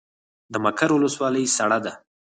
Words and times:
د 0.51 0.55
مقر 0.65 0.89
ولسوالۍ 0.93 1.45
سړه 1.57 1.79
ده 1.85 1.93